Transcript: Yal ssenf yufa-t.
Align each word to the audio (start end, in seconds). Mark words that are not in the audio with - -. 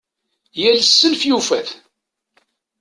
Yal 0.61 0.79
ssenf 0.83 1.21
yufa-t. 1.29 1.69